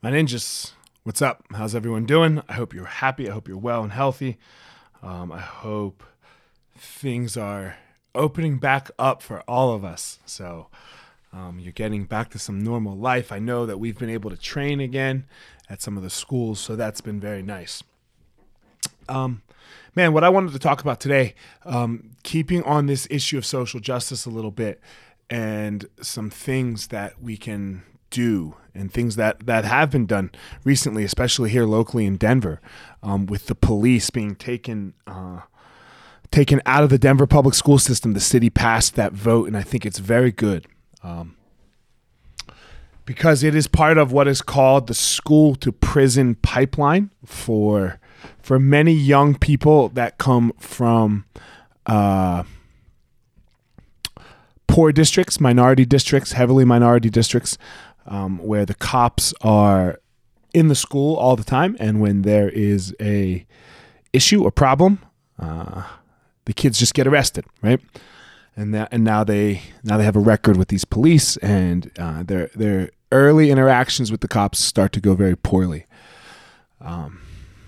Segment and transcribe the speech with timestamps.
[0.00, 1.42] My ninjas, what's up?
[1.50, 2.40] How's everyone doing?
[2.48, 3.28] I hope you're happy.
[3.28, 4.38] I hope you're well and healthy.
[5.02, 6.04] Um, I hope
[6.76, 7.78] things are
[8.14, 10.20] opening back up for all of us.
[10.24, 10.68] So
[11.32, 13.32] um, you're getting back to some normal life.
[13.32, 15.26] I know that we've been able to train again
[15.68, 17.82] at some of the schools, so that's been very nice.
[19.08, 19.42] Um,
[19.96, 21.34] man, what I wanted to talk about today,
[21.64, 24.80] um, keeping on this issue of social justice a little bit,
[25.28, 30.30] and some things that we can do and things that, that have been done
[30.64, 32.60] recently, especially here locally in Denver,
[33.02, 35.40] um, with the police being taken uh,
[36.30, 38.12] taken out of the Denver public school system.
[38.12, 40.66] The city passed that vote, and I think it's very good
[41.02, 41.36] um,
[43.04, 47.98] because it is part of what is called the school to prison pipeline for
[48.40, 51.24] for many young people that come from.
[51.86, 52.42] Uh,
[54.66, 57.56] poor districts, minority districts, heavily minority districts,
[58.08, 60.00] um, where the cops are
[60.52, 63.46] in the school all the time, and when there is a
[64.12, 65.00] issue a problem,
[65.38, 65.84] uh,
[66.46, 67.80] the kids just get arrested, right?
[68.56, 72.22] And that, and now they now they have a record with these police, and uh,
[72.22, 75.86] their their early interactions with the cops start to go very poorly.
[76.80, 77.20] Um,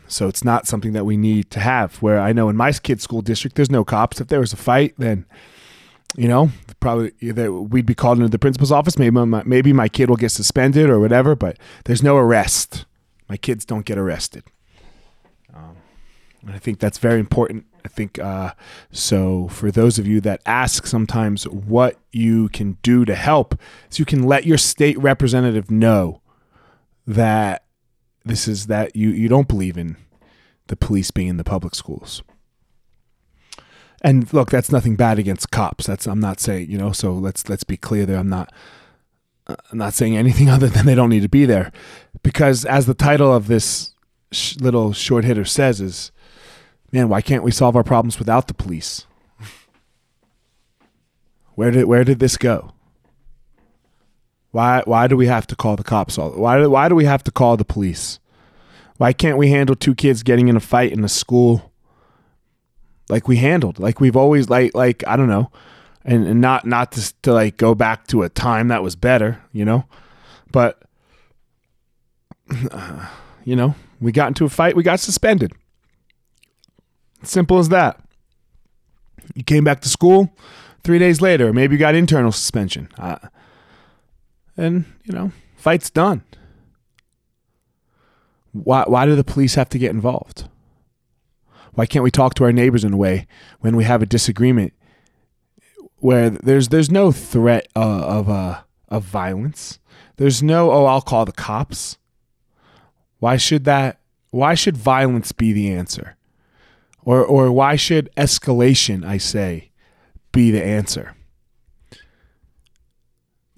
[0.09, 1.97] so it's not something that we need to have.
[1.97, 4.21] Where I know in my kid's school district, there's no cops.
[4.21, 5.27] If there was a fight, then
[6.17, 8.99] you know, probably either we'd be called into the principal's office.
[8.99, 12.85] Maybe my, maybe my kid will get suspended or whatever, but there's no arrest.
[13.29, 14.45] My kids don't get arrested.
[15.55, 15.77] Um,
[16.43, 17.67] and I think that's very important.
[17.85, 18.53] I think uh,
[18.91, 19.49] so.
[19.49, 23.59] For those of you that ask sometimes what you can do to help,
[23.91, 26.21] is you can let your state representative know
[27.07, 27.65] that
[28.25, 29.97] this is that you you don't believe in
[30.67, 32.23] the police being in the public schools
[34.03, 35.87] and look, that's nothing bad against cops.
[35.87, 36.93] That's I'm not saying you know.
[36.93, 38.19] So let's let's be clear there.
[38.19, 38.53] I'm not
[39.47, 41.73] I'm not saying anything other than they don't need to be there,
[42.23, 43.95] because as the title of this
[44.33, 46.13] sh- little short hitter says, is
[46.93, 49.07] man, why can't we solve our problems without the police?
[51.55, 52.73] Where did where did this go?
[54.51, 56.31] Why why do we have to call the cops all?
[56.31, 58.19] Why why do we have to call the police?
[58.97, 61.70] Why can't we handle two kids getting in a fight in a school?
[63.11, 65.51] Like we handled like we've always like like i don't know.
[66.03, 69.43] And, and not not to, to like go back to a time that was better
[69.53, 69.85] you know?
[70.51, 70.83] But
[72.71, 73.07] uh,
[73.45, 75.53] you know we got into a fight we got suspended.
[77.23, 78.01] Simple as that.
[79.35, 80.33] You came back to school
[80.83, 82.89] three days later maybe you got internal suspension.
[82.99, 83.19] Uh,
[84.57, 86.23] and you know fight's done.
[88.53, 90.49] Why, why do the police have to get involved
[91.75, 93.27] why can't we talk to our neighbors in a way
[93.61, 94.73] when we have a disagreement
[95.97, 99.79] where there's there's no threat uh, of uh, of violence?
[100.17, 101.99] There's no oh I'll call the cops.
[103.19, 104.01] Why should that?
[104.31, 106.17] Why should violence be the answer?
[107.03, 109.05] Or or why should escalation?
[109.05, 109.71] I say,
[110.33, 111.15] be the answer.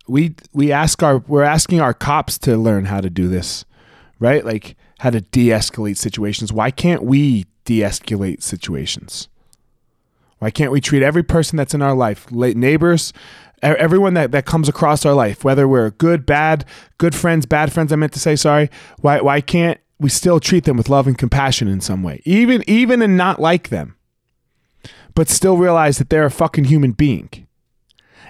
[0.08, 3.64] We we ask our we're asking our cops to learn how to do this,
[4.22, 4.44] right?
[4.44, 6.52] Like how to de-escalate situations.
[6.52, 9.28] Why can't we de-escalate situations?
[10.38, 13.12] Why can't we treat every person that's in our life, late neighbors,
[13.62, 16.64] everyone that, that comes across our life, whether we're good, bad,
[16.98, 20.64] good friends, bad friends, I meant to say, sorry, why, why can't we still treat
[20.64, 22.22] them with love and compassion in some way?
[22.24, 23.96] Even, even and not like them,
[25.16, 27.48] but still realize that they're a fucking human being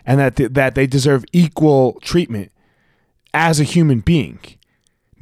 [0.06, 2.50] and that, th- that they deserve equal treatment
[3.34, 4.38] as a human being.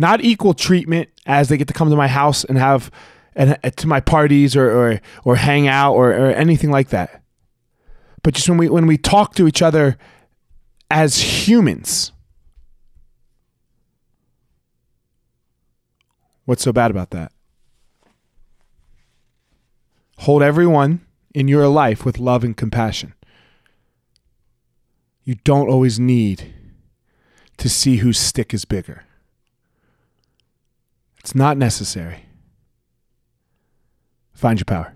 [0.01, 2.91] Not equal treatment as they get to come to my house and have
[3.37, 7.23] and uh, to my parties or or, or hang out or, or anything like that.
[8.23, 9.99] But just when we when we talk to each other
[10.91, 12.13] as humans.
[16.47, 17.33] What's so bad about that?
[20.21, 23.13] Hold everyone in your life with love and compassion.
[25.25, 26.55] You don't always need
[27.59, 29.05] to see whose stick is bigger.
[31.21, 32.25] It's not necessary.
[34.33, 34.95] Find your power.